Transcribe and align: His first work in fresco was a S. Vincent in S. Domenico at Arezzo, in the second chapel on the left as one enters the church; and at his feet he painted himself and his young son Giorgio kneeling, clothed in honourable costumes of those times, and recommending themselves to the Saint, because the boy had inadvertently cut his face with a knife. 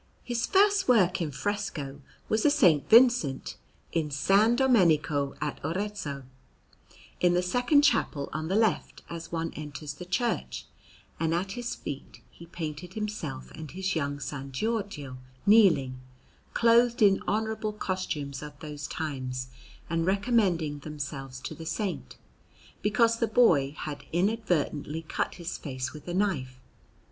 His 0.23 0.47
first 0.47 0.87
work 0.87 1.21
in 1.21 1.29
fresco 1.29 2.01
was 2.27 2.43
a 2.43 2.47
S. 2.47 2.81
Vincent 2.89 3.55
in 3.91 4.07
S. 4.07 4.27
Domenico 4.27 5.35
at 5.39 5.63
Arezzo, 5.63 6.23
in 7.19 7.35
the 7.35 7.43
second 7.43 7.83
chapel 7.83 8.27
on 8.33 8.47
the 8.47 8.55
left 8.55 9.03
as 9.11 9.31
one 9.31 9.53
enters 9.53 9.93
the 9.93 10.05
church; 10.05 10.65
and 11.19 11.35
at 11.35 11.51
his 11.51 11.75
feet 11.75 12.19
he 12.31 12.47
painted 12.47 12.95
himself 12.95 13.51
and 13.51 13.69
his 13.69 13.95
young 13.95 14.19
son 14.19 14.51
Giorgio 14.51 15.19
kneeling, 15.45 15.99
clothed 16.55 17.03
in 17.03 17.21
honourable 17.27 17.73
costumes 17.73 18.41
of 18.41 18.59
those 18.59 18.87
times, 18.87 19.49
and 19.87 20.07
recommending 20.07 20.79
themselves 20.79 21.39
to 21.41 21.53
the 21.53 21.67
Saint, 21.67 22.17
because 22.81 23.19
the 23.19 23.27
boy 23.27 23.75
had 23.77 24.03
inadvertently 24.11 25.03
cut 25.03 25.35
his 25.35 25.59
face 25.59 25.93
with 25.93 26.07
a 26.07 26.13
knife. 26.15 26.59